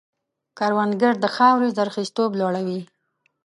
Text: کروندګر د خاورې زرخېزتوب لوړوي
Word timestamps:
کروندګر 0.57 1.13
د 1.19 1.25
خاورې 1.35 1.69
زرخېزتوب 1.77 2.31
لوړوي 2.39 2.81